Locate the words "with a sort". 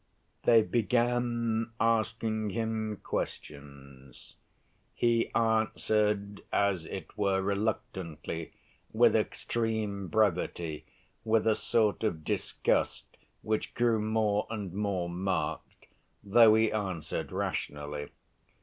11.23-12.03